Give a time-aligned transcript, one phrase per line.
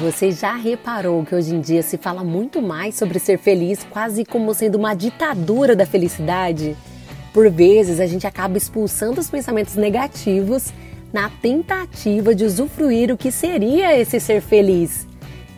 [0.00, 4.24] Você já reparou que hoje em dia se fala muito mais sobre ser feliz, quase
[4.24, 6.76] como sendo uma ditadura da felicidade?
[7.32, 10.72] Por vezes a gente acaba expulsando os pensamentos negativos
[11.12, 15.04] na tentativa de usufruir o que seria esse ser feliz.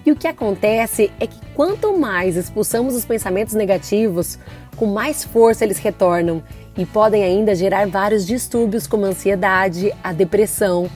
[0.07, 4.39] E o que acontece é que quanto mais expulsamos os pensamentos negativos,
[4.75, 6.43] com mais força eles retornam
[6.79, 10.89] e podem ainda gerar vários distúrbios como a ansiedade, a depressão.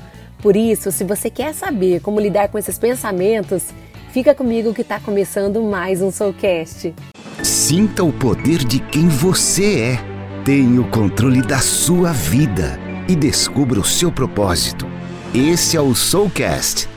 [0.45, 3.69] Por isso, se você quer saber como lidar com esses pensamentos,
[4.11, 6.95] fica comigo que está começando mais um Soulcast.
[7.43, 9.99] Sinta o poder de quem você é.
[10.45, 14.87] Tenha o controle da sua vida e descubra o seu propósito.
[15.35, 16.91] Esse é o Soulcast.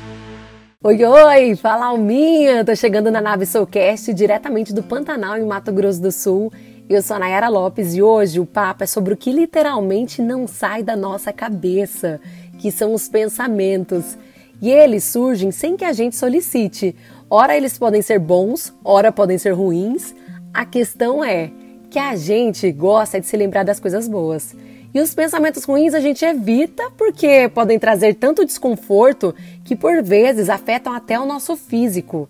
[0.83, 2.65] Oi, oi, fala Alminha!
[2.65, 6.51] Tô chegando na nave Soulcast diretamente do Pantanal, em Mato Grosso do Sul.
[6.89, 10.47] Eu sou a Nayara Lopes e hoje o papo é sobre o que literalmente não
[10.47, 12.17] sai da nossa cabeça,
[12.57, 14.17] que são os pensamentos.
[14.61, 16.95] E eles surgem sem que a gente solicite.
[17.29, 20.15] Ora eles podem ser bons, ora podem ser ruins.
[20.53, 21.51] A questão é
[21.89, 24.55] que a gente gosta de se lembrar das coisas boas.
[24.93, 30.49] E os pensamentos ruins a gente evita porque podem trazer tanto desconforto que por vezes
[30.49, 32.27] afetam até o nosso físico.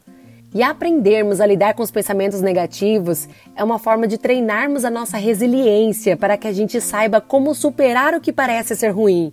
[0.53, 5.17] E aprendermos a lidar com os pensamentos negativos é uma forma de treinarmos a nossa
[5.17, 9.31] resiliência para que a gente saiba como superar o que parece ser ruim.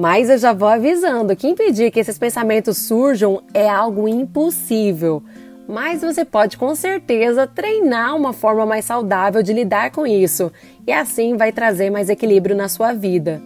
[0.00, 5.22] Mas eu já vou avisando que impedir que esses pensamentos surjam é algo impossível.
[5.68, 10.50] Mas você pode com certeza treinar uma forma mais saudável de lidar com isso
[10.86, 13.42] e assim vai trazer mais equilíbrio na sua vida.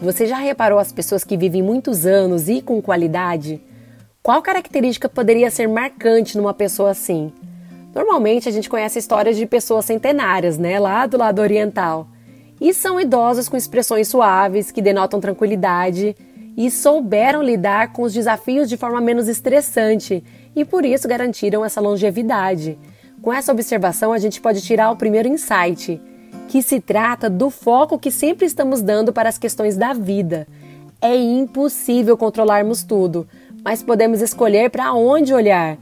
[0.00, 3.60] Você já reparou as pessoas que vivem muitos anos e com qualidade?
[4.22, 7.32] Qual característica poderia ser marcante numa pessoa assim?
[7.92, 12.06] Normalmente a gente conhece histórias de pessoas centenárias, né, lá do lado oriental.
[12.60, 16.16] E são idosos com expressões suaves que denotam tranquilidade
[16.56, 21.80] e souberam lidar com os desafios de forma menos estressante e por isso garantiram essa
[21.80, 22.78] longevidade.
[23.20, 26.00] Com essa observação, a gente pode tirar o primeiro insight,
[26.48, 30.46] que se trata do foco que sempre estamos dando para as questões da vida.
[31.00, 33.28] É impossível controlarmos tudo,
[33.62, 35.76] mas podemos escolher para onde olhar.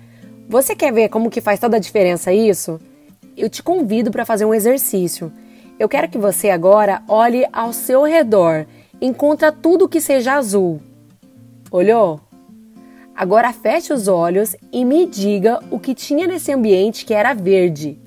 [0.49, 2.81] Você quer ver como que faz toda a diferença isso?
[3.37, 5.33] Eu te convido para fazer um exercício.
[5.79, 8.67] Eu quero que você agora olhe ao seu redor,
[9.01, 10.81] encontra tudo que seja azul.
[11.71, 12.21] Olhou?
[13.15, 17.99] Agora feche os olhos e me diga o que tinha nesse ambiente que era verde.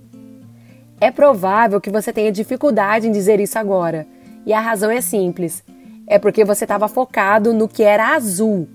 [0.99, 4.07] É provável que você tenha dificuldade em dizer isso agora,
[4.45, 5.63] e a razão é simples.
[6.07, 8.67] É porque você estava focado no que era azul.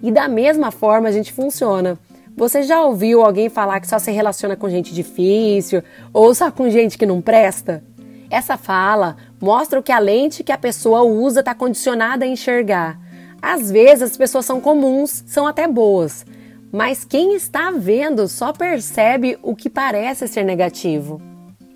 [0.00, 1.98] E da mesma forma a gente funciona.
[2.36, 5.82] Você já ouviu alguém falar que só se relaciona com gente difícil
[6.12, 7.82] ou só com gente que não presta?
[8.30, 12.98] Essa fala mostra que a lente que a pessoa usa está condicionada a enxergar.
[13.40, 16.26] Às vezes as pessoas são comuns, são até boas,
[16.70, 21.22] mas quem está vendo só percebe o que parece ser negativo.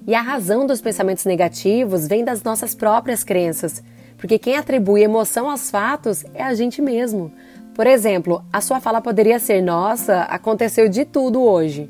[0.07, 3.83] E a razão dos pensamentos negativos vem das nossas próprias crenças,
[4.19, 7.33] porque quem atribui emoção aos fatos é a gente mesmo.
[7.75, 11.89] Por exemplo, a sua fala poderia ser: Nossa, aconteceu de tudo hoje.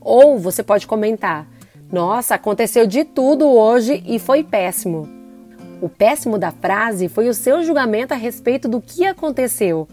[0.00, 1.48] Ou você pode comentar:
[1.90, 5.08] Nossa, aconteceu de tudo hoje e foi péssimo.
[5.80, 9.86] O péssimo da frase foi o seu julgamento a respeito do que aconteceu.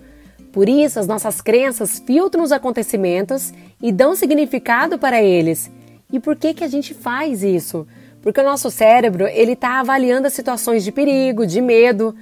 [0.52, 5.72] Por isso, as nossas crenças filtram os acontecimentos e dão significado para eles.
[6.12, 7.88] E por que, que a gente faz isso?
[8.22, 12.14] Porque o nosso cérebro ele está avaliando as situações de perigo, de medo,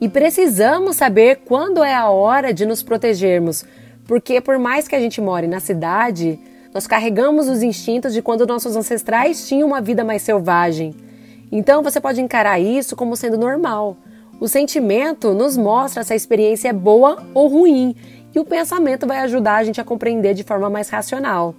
[0.00, 3.64] e precisamos saber quando é a hora de nos protegermos,
[4.06, 6.38] porque por mais que a gente more na cidade,
[6.72, 10.94] nós carregamos os instintos de quando nossos ancestrais tinham uma vida mais selvagem.
[11.50, 13.96] Então você pode encarar isso como sendo normal.
[14.40, 17.96] O sentimento nos mostra se a experiência é boa ou ruim,
[18.34, 21.54] e o pensamento vai ajudar a gente a compreender de forma mais racional.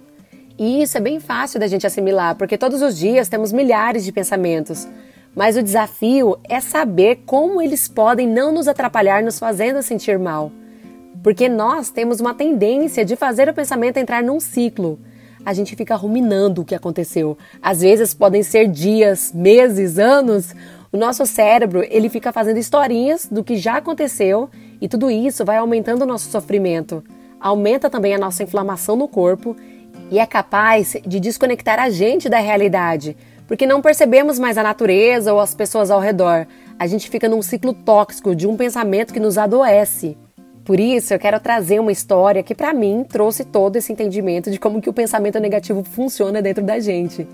[0.58, 4.12] E isso é bem fácil da gente assimilar, porque todos os dias temos milhares de
[4.12, 4.86] pensamentos.
[5.34, 10.50] Mas o desafio é saber como eles podem não nos atrapalhar, nos fazendo sentir mal.
[11.22, 14.98] Porque nós temos uma tendência de fazer o pensamento entrar num ciclo.
[15.44, 17.36] A gente fica ruminando o que aconteceu.
[17.62, 20.54] Às vezes podem ser dias, meses, anos.
[20.92, 24.50] O nosso cérebro, ele fica fazendo historinhas do que já aconteceu
[24.80, 27.02] e tudo isso vai aumentando o nosso sofrimento.
[27.40, 29.56] Aumenta também a nossa inflamação no corpo
[30.10, 33.16] e é capaz de desconectar a gente da realidade,
[33.46, 36.46] porque não percebemos mais a natureza ou as pessoas ao redor.
[36.78, 40.18] A gente fica num ciclo tóxico de um pensamento que nos adoece.
[40.70, 44.60] Por isso, eu quero trazer uma história que para mim trouxe todo esse entendimento de
[44.60, 47.26] como que o pensamento negativo funciona dentro da gente.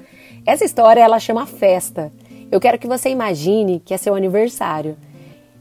[0.47, 2.11] Essa história ela chama festa.
[2.51, 4.97] Eu quero que você imagine que é seu aniversário.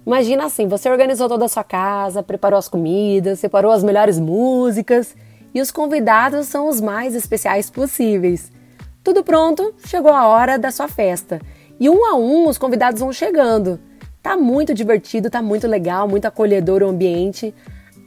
[0.07, 5.13] Imagina assim, você organizou toda a sua casa, preparou as comidas, separou as melhores músicas
[5.53, 8.53] e os convidados são os mais especiais possíveis.
[9.03, 11.41] Tudo pronto, chegou a hora da sua festa.
[11.77, 13.81] E um a um os convidados vão chegando.
[14.25, 17.53] Tá muito divertido, tá muito legal, muito acolhedor o ambiente,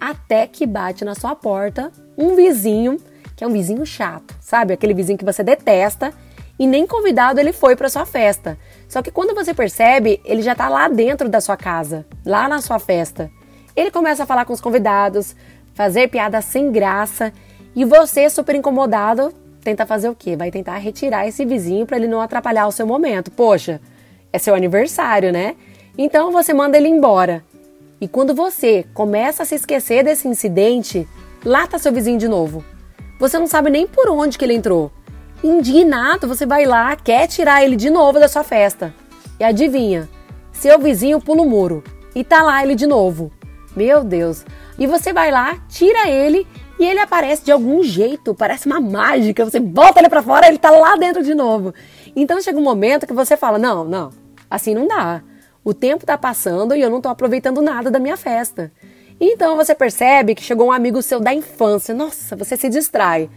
[0.01, 2.97] até que bate na sua porta um vizinho,
[3.37, 4.75] que é um vizinho chato, sabe?
[4.75, 6.13] Aquele vizinho que você detesta
[6.59, 8.59] e nem convidado ele foi para sua festa.
[8.89, 12.61] Só que quando você percebe, ele já tá lá dentro da sua casa, lá na
[12.61, 13.31] sua festa.
[13.77, 15.37] Ele começa a falar com os convidados,
[15.73, 17.33] fazer piada sem graça
[17.77, 19.33] e você, super incomodado,
[19.63, 20.35] tenta fazer o quê?
[20.35, 23.31] Vai tentar retirar esse vizinho para ele não atrapalhar o seu momento.
[23.31, 23.81] Poxa,
[24.33, 25.55] é seu aniversário, né?
[26.01, 27.45] Então você manda ele embora.
[28.01, 31.09] E quando você começa a se esquecer desse incidente,
[31.45, 32.65] lá tá seu vizinho de novo.
[33.19, 34.93] Você não sabe nem por onde que ele entrou.
[35.43, 38.95] Indignado, você vai lá, quer tirar ele de novo da sua festa.
[39.41, 40.09] E adivinha?
[40.53, 41.83] Seu vizinho pula o muro
[42.15, 43.33] e tá lá ele de novo.
[43.75, 44.45] Meu Deus.
[44.79, 46.47] E você vai lá, tira ele
[46.79, 49.45] e ele aparece de algum jeito, parece uma mágica.
[49.45, 51.75] Você bota ele para fora, ele tá lá dentro de novo.
[52.15, 54.11] Então chega um momento que você fala: "Não, não.
[54.49, 55.23] Assim não dá.
[55.69, 58.73] O tempo tá passando e eu não tô aproveitando nada da minha festa".
[59.21, 61.95] Então você percebe que chegou um amigo seu da infância.
[61.95, 63.29] Nossa, você se distrai.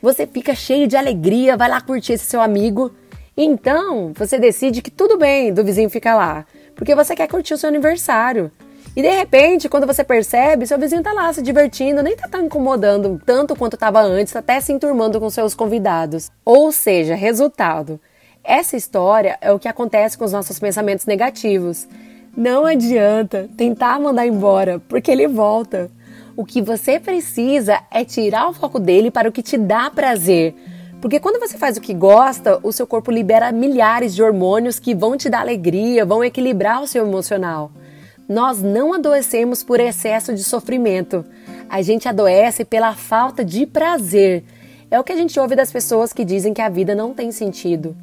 [0.00, 2.92] Você fica cheio de alegria, vai lá curtir esse seu amigo.
[3.36, 6.46] Então, você decide que tudo bem do vizinho ficar lá,
[6.76, 8.52] porque você quer curtir o seu aniversário.
[8.94, 12.42] E de repente, quando você percebe, seu vizinho tá lá se divertindo, nem tá tão
[12.42, 16.30] incomodando tanto quanto estava antes, até se enturmando com seus convidados.
[16.44, 17.98] Ou seja, resultado.
[18.42, 21.86] Essa história é o que acontece com os nossos pensamentos negativos.
[22.36, 25.90] Não adianta tentar mandar embora, porque ele volta.
[26.36, 30.54] O que você precisa é tirar o foco dele para o que te dá prazer.
[31.00, 34.94] Porque quando você faz o que gosta, o seu corpo libera milhares de hormônios que
[34.94, 37.70] vão te dar alegria, vão equilibrar o seu emocional.
[38.28, 41.24] Nós não adoecemos por excesso de sofrimento.
[41.68, 44.44] A gente adoece pela falta de prazer.
[44.90, 47.32] É o que a gente ouve das pessoas que dizem que a vida não tem
[47.32, 47.96] sentido.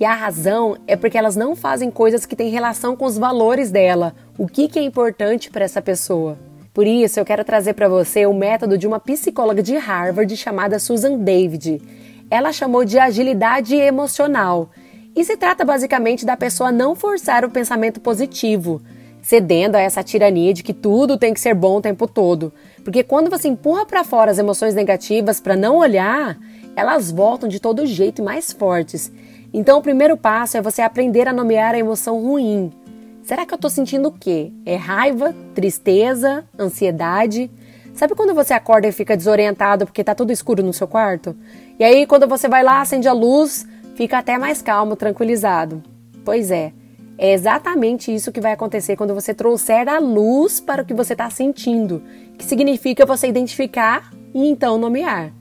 [0.00, 3.70] E a razão é porque elas não fazem coisas que têm relação com os valores
[3.70, 6.38] dela, o que, que é importante para essa pessoa.
[6.72, 10.78] Por isso, eu quero trazer para você o método de uma psicóloga de Harvard chamada
[10.78, 11.82] Susan David.
[12.30, 14.70] Ela chamou de agilidade emocional.
[15.16, 18.80] E se trata basicamente da pessoa não forçar o pensamento positivo,
[19.20, 22.52] cedendo a essa tirania de que tudo tem que ser bom o tempo todo.
[22.84, 26.38] Porque quando você empurra para fora as emoções negativas para não olhar,
[26.76, 29.10] elas voltam de todo jeito mais fortes.
[29.52, 32.72] Então, o primeiro passo é você aprender a nomear a emoção ruim.
[33.22, 34.52] Será que eu estou sentindo o quê?
[34.64, 37.50] É raiva, tristeza, ansiedade?
[37.94, 41.36] Sabe quando você acorda e fica desorientado porque está tudo escuro no seu quarto?
[41.78, 45.82] E aí, quando você vai lá, acende a luz, fica até mais calmo, tranquilizado.
[46.24, 46.72] Pois é,
[47.18, 51.14] é exatamente isso que vai acontecer quando você trouxer a luz para o que você
[51.14, 52.02] está sentindo,
[52.38, 55.32] que significa você identificar e então nomear.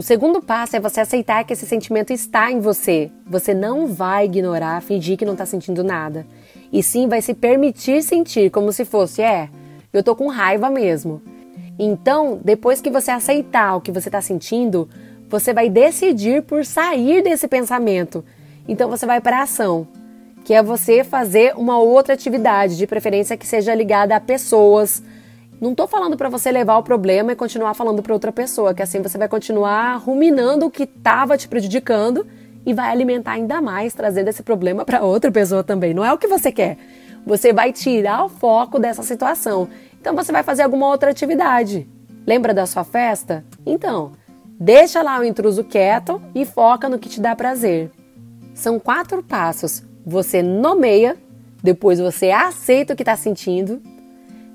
[0.00, 3.10] O segundo passo é você aceitar que esse sentimento está em você.
[3.26, 6.26] Você não vai ignorar, fingir que não está sentindo nada.
[6.72, 9.50] E sim vai se permitir sentir como se fosse, é,
[9.92, 11.20] eu tô com raiva mesmo.
[11.78, 14.88] Então, depois que você aceitar o que você está sentindo,
[15.28, 18.24] você vai decidir por sair desse pensamento.
[18.66, 19.86] Então você vai para a ação
[20.46, 25.02] que é você fazer uma outra atividade, de preferência que seja ligada a pessoas.
[25.60, 28.82] Não estou falando para você levar o problema e continuar falando para outra pessoa, que
[28.82, 32.26] assim você vai continuar ruminando o que estava te prejudicando
[32.64, 35.92] e vai alimentar ainda mais, trazendo esse problema para outra pessoa também.
[35.92, 36.78] Não é o que você quer.
[37.26, 39.68] Você vai tirar o foco dessa situação.
[40.00, 41.86] Então você vai fazer alguma outra atividade.
[42.26, 43.44] Lembra da sua festa?
[43.66, 44.12] Então,
[44.58, 47.90] deixa lá o intruso quieto e foca no que te dá prazer.
[48.54, 51.16] São quatro passos você nomeia,
[51.62, 53.80] depois você aceita o que está sentindo,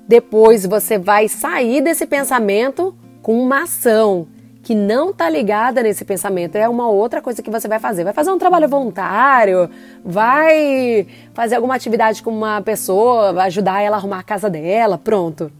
[0.08, 4.28] depois você vai sair desse pensamento com uma ação
[4.62, 6.56] que não está ligada nesse pensamento.
[6.56, 8.02] É uma outra coisa que você vai fazer.
[8.02, 9.70] Vai fazer um trabalho voluntário,
[10.04, 14.98] vai fazer alguma atividade com uma pessoa, vai ajudar ela a arrumar a casa dela,
[14.98, 15.52] pronto.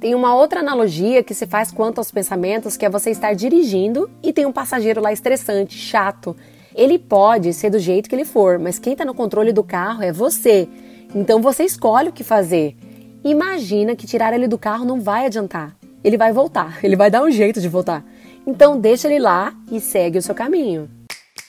[0.00, 4.08] Tem uma outra analogia que se faz quanto aos pensamentos, que é você estar dirigindo
[4.22, 6.36] e tem um passageiro lá estressante, chato,
[6.74, 10.02] ele pode ser do jeito que ele for, mas quem está no controle do carro
[10.02, 10.68] é você.
[11.14, 12.76] Então você escolhe o que fazer.
[13.24, 15.76] Imagina que tirar ele do carro não vai adiantar.
[16.04, 18.04] Ele vai voltar, ele vai dar um jeito de voltar.
[18.46, 20.88] Então deixa ele lá e segue o seu caminho.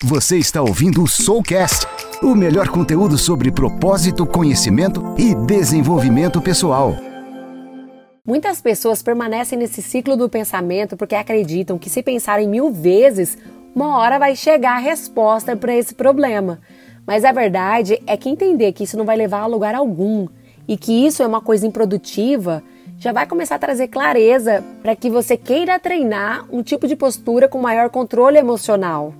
[0.04, 1.86] Você está ouvindo o Soulcast,
[2.24, 6.96] o melhor conteúdo sobre propósito, conhecimento e desenvolvimento pessoal.
[8.26, 13.38] Muitas pessoas permanecem nesse ciclo do pensamento porque acreditam que se pensarem mil vezes,
[13.76, 16.60] uma hora vai chegar a resposta para esse problema.
[17.06, 20.28] Mas a verdade é que entender que isso não vai levar a lugar algum
[20.70, 22.62] e que isso é uma coisa improdutiva,
[23.00, 27.48] já vai começar a trazer clareza para que você queira treinar um tipo de postura
[27.48, 29.16] com maior controle emocional.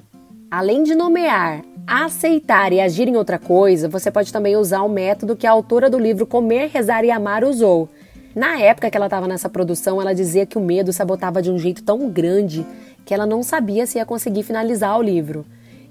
[0.52, 5.36] Além de nomear, aceitar e agir em outra coisa, você pode também usar o método
[5.36, 7.90] que a autora do livro Comer, Rezar e Amar usou.
[8.36, 11.58] Na época que ela estava nessa produção, ela dizia que o medo sabotava de um
[11.58, 12.64] jeito tão grande
[13.04, 15.44] que ela não sabia se ia conseguir finalizar o livro.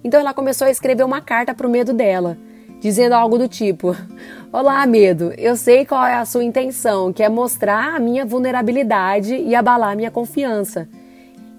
[0.04, 2.38] Então ela começou a escrever uma carta para o medo dela,
[2.80, 3.96] dizendo algo do tipo:
[4.52, 9.34] Olá, medo, eu sei qual é a sua intenção, que é mostrar a minha vulnerabilidade
[9.34, 10.88] e abalar minha confiança.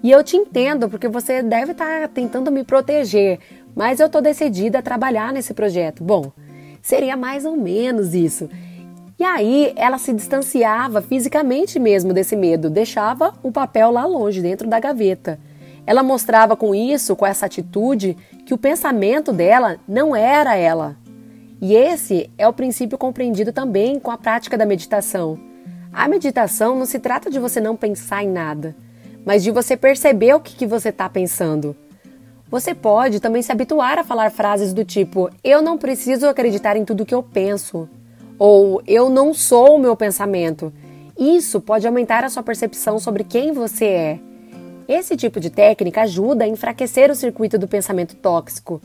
[0.02, 3.38] E eu te entendo porque você deve estar tá tentando me proteger,
[3.76, 6.02] mas eu estou decidida a trabalhar nesse projeto.
[6.02, 6.32] Bom,
[6.82, 8.48] seria mais ou menos isso.
[9.18, 14.66] E aí ela se distanciava fisicamente mesmo desse medo, deixava o papel lá longe, dentro
[14.66, 15.38] da gaveta.
[15.86, 20.96] Ela mostrava com isso, com essa atitude, que o pensamento dela não era ela.
[21.60, 25.38] E esse é o princípio compreendido também com a prática da meditação.
[25.92, 28.74] A meditação não se trata de você não pensar em nada,
[29.26, 31.76] mas de você perceber o que, que você está pensando.
[32.50, 36.84] Você pode também se habituar a falar frases do tipo: Eu não preciso acreditar em
[36.84, 37.88] tudo que eu penso,
[38.38, 40.72] ou Eu não sou o meu pensamento.
[41.18, 44.20] Isso pode aumentar a sua percepção sobre quem você é.
[44.88, 48.80] Esse tipo de técnica ajuda a enfraquecer o circuito do pensamento tóxico,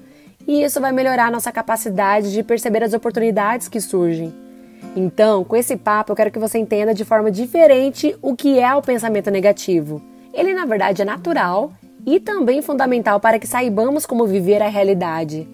[0.48, 4.34] e isso vai melhorar nossa capacidade de perceber as oportunidades que surgem.
[4.96, 8.74] Então, com esse papo, eu quero que você entenda de forma diferente o que é
[8.75, 10.02] o pensamento negativo.
[10.34, 11.72] Ele, na verdade, é natural
[12.06, 15.48] e também fundamental para que saibamos como viver a realidade.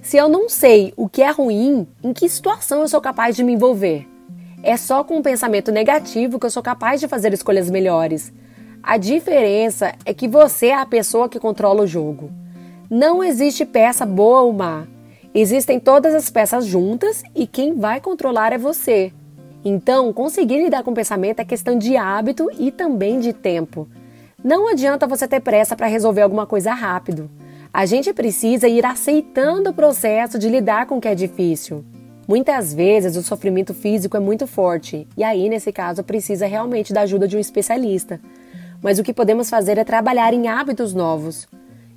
[0.00, 3.44] Se eu não sei o que é ruim, em que situação eu sou capaz de
[3.44, 4.06] me envolver?
[4.62, 8.32] É só com um pensamento negativo que eu sou capaz de fazer escolhas melhores.
[8.82, 12.30] A diferença é que você é a pessoa que controla o jogo.
[12.90, 14.86] Não existe peça boa ou má.
[15.34, 19.12] Existem todas as peças juntas e quem vai controlar é você.
[19.64, 23.88] Então, conseguir lidar com o pensamento é questão de hábito e também de tempo.
[24.42, 27.30] Não adianta você ter pressa para resolver alguma coisa rápido.
[27.72, 31.84] A gente precisa ir aceitando o processo de lidar com o que é difícil.
[32.26, 37.02] Muitas vezes o sofrimento físico é muito forte e aí, nesse caso, precisa realmente da
[37.02, 38.20] ajuda de um especialista
[38.82, 41.48] mas o que podemos fazer é trabalhar em hábitos novos.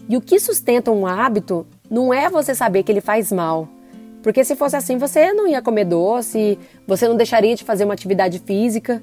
[0.07, 3.67] E o que sustenta um hábito não é você saber que ele faz mal.
[4.21, 7.93] Porque se fosse assim, você não ia comer doce, você não deixaria de fazer uma
[7.93, 9.01] atividade física.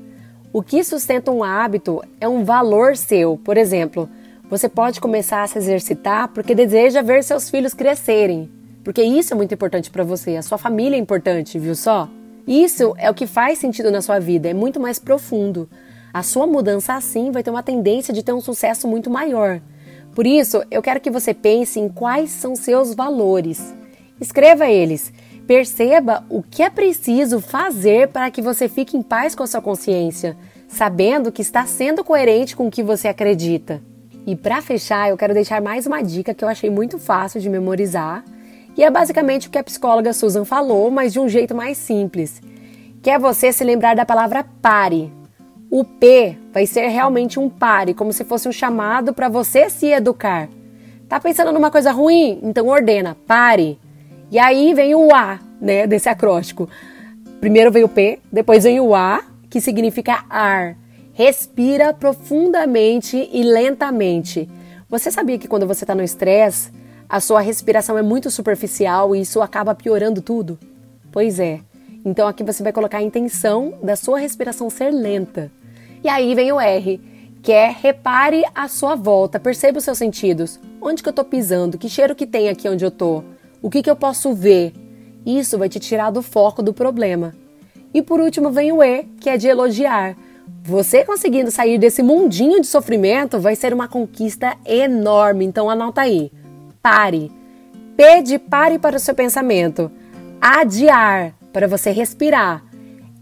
[0.53, 3.37] O que sustenta um hábito é um valor seu.
[3.37, 4.09] Por exemplo,
[4.49, 8.51] você pode começar a se exercitar porque deseja ver seus filhos crescerem.
[8.85, 12.09] Porque isso é muito importante para você, a sua família é importante, viu só?
[12.47, 15.69] Isso é o que faz sentido na sua vida, é muito mais profundo
[16.13, 19.61] a sua mudança assim vai ter uma tendência de ter um sucesso muito maior.
[20.19, 23.73] Por isso, eu quero que você pense em quais são seus valores.
[24.21, 25.13] Escreva eles.
[25.47, 29.63] Perceba o que é preciso fazer para que você fique em paz com a sua
[29.63, 33.81] consciência, sabendo que está sendo coerente com o que você acredita.
[34.27, 37.49] E para fechar, eu quero deixar mais uma dica que eu achei muito fácil de
[37.49, 38.25] memorizar,
[38.77, 42.43] e é basicamente o que a psicóloga Susan falou, mas de um jeito mais simples,
[43.01, 45.13] que é você se lembrar da palavra pare.
[45.71, 49.87] O P vai ser realmente um pare, como se fosse um chamado para você se
[49.87, 50.49] educar.
[51.07, 52.41] Tá pensando numa coisa ruim?
[52.43, 53.79] Então ordena, pare.
[54.31, 56.69] E aí vem o A, né, desse acróstico.
[57.39, 60.75] Primeiro vem o P, depois vem o A, que significa ar.
[61.13, 64.49] Respira profundamente e lentamente.
[64.89, 66.73] Você sabia que quando você está no estresse,
[67.09, 70.59] a sua respiração é muito superficial e isso acaba piorando tudo?
[71.13, 71.61] Pois é.
[72.05, 75.51] Então aqui você vai colocar a intenção da sua respiração ser lenta.
[76.03, 77.01] E aí vem o R,
[77.43, 80.61] que é repare a sua volta, perceba os seus sentidos.
[80.81, 81.79] Onde que eu tô pisando?
[81.79, 83.23] Que cheiro que tem aqui onde eu tô?
[83.61, 84.73] O que que eu posso ver?
[85.27, 87.35] Isso vai te tirar do foco do problema.
[87.93, 90.17] E por último vem o E, que é de elogiar.
[90.63, 96.31] Você conseguindo sair desse mundinho de sofrimento vai ser uma conquista enorme, então anota aí.
[96.83, 97.33] Pare.
[97.97, 99.91] P de pare para o seu pensamento.
[100.41, 102.65] Adiar, para você respirar.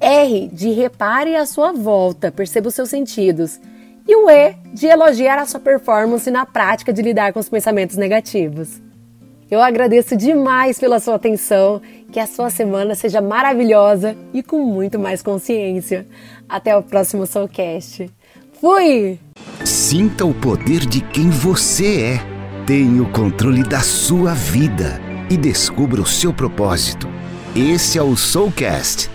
[0.00, 3.58] R de repare a sua volta, perceba os seus sentidos.
[4.06, 7.96] E o E de elogiar a sua performance na prática de lidar com os pensamentos
[7.96, 8.80] negativos.
[9.50, 11.80] Eu agradeço demais pela sua atenção,
[12.10, 16.06] que a sua semana seja maravilhosa e com muito mais consciência.
[16.48, 18.10] Até o próximo Soulcast.
[18.60, 19.18] Fui!
[19.64, 22.36] Sinta o poder de quem você é.
[22.66, 27.15] Tenha o controle da sua vida e descubra o seu propósito.
[27.58, 29.08] Esse é o Soulcast